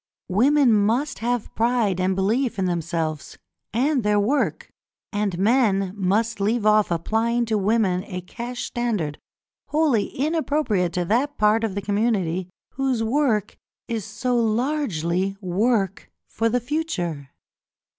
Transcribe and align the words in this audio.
Women 0.29 0.73
must 0.73 1.19
have 1.19 1.53
pride 1.53 1.99
and 1.99 2.15
belief 2.15 2.57
in 2.57 2.65
themselves 2.65 3.37
and 3.71 4.01
their 4.01 4.19
work, 4.19 4.71
and 5.13 5.37
men 5.37 5.93
must 5.95 6.39
leave 6.39 6.65
off 6.65 6.89
applying 6.89 7.45
to 7.45 7.57
women 7.59 8.03
a 8.07 8.21
cash 8.21 8.63
standard 8.63 9.19
wholly 9.67 10.05
inappropriate 10.05 10.93
to 10.93 11.05
that 11.05 11.37
part 11.37 11.63
of 11.63 11.75
the 11.75 11.83
community 11.83 12.49
whose 12.71 13.03
work 13.03 13.57
is 13.87 14.03
so 14.03 14.35
largely 14.35 15.37
work 15.39 16.09
for 16.25 16.49
the 16.49 16.59
future. 16.59 17.29